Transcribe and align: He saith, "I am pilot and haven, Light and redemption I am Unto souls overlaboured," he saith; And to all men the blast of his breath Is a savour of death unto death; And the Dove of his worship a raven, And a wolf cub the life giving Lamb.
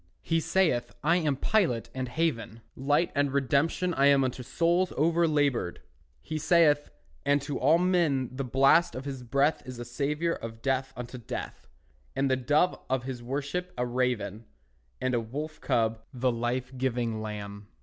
He 0.23 0.39
saith, 0.39 0.91
"I 1.03 1.17
am 1.17 1.35
pilot 1.35 1.91
and 1.93 2.09
haven, 2.09 2.61
Light 2.75 3.11
and 3.13 3.31
redemption 3.31 3.93
I 3.93 4.07
am 4.07 4.23
Unto 4.23 4.41
souls 4.41 4.89
overlaboured," 4.93 5.77
he 6.23 6.39
saith; 6.39 6.89
And 7.23 7.39
to 7.43 7.59
all 7.59 7.77
men 7.77 8.31
the 8.35 8.43
blast 8.43 8.95
of 8.95 9.05
his 9.05 9.21
breath 9.21 9.61
Is 9.63 9.77
a 9.77 9.85
savour 9.85 10.33
of 10.33 10.63
death 10.63 10.91
unto 10.95 11.19
death; 11.19 11.67
And 12.15 12.31
the 12.31 12.35
Dove 12.35 12.79
of 12.89 13.03
his 13.03 13.21
worship 13.21 13.73
a 13.77 13.85
raven, 13.85 14.45
And 14.99 15.13
a 15.13 15.19
wolf 15.21 15.61
cub 15.61 16.01
the 16.11 16.31
life 16.31 16.75
giving 16.75 17.21
Lamb. 17.21 17.67